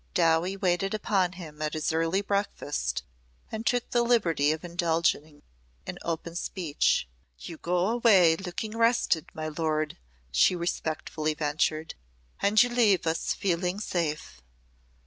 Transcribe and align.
Dowie 0.15 0.57
waited 0.57 0.95
upon 0.95 1.33
him 1.33 1.61
at 1.61 1.73
his 1.75 1.93
early 1.93 2.23
breakfast 2.23 3.03
and 3.51 3.63
took 3.67 3.91
the 3.91 4.01
liberty 4.01 4.51
of 4.51 4.63
indulging 4.63 5.43
in 5.85 5.99
open 6.01 6.33
speech. 6.35 7.07
"You 7.37 7.57
go 7.57 7.87
away 7.89 8.35
looking 8.35 8.75
rested, 8.75 9.27
my 9.35 9.47
lord," 9.49 9.99
she 10.31 10.55
respectfully 10.55 11.35
ventured. 11.35 11.93
"And 12.41 12.63
you 12.63 12.69
leave 12.71 13.05
us 13.05 13.33
feeling 13.35 13.79
safe." 13.79 14.41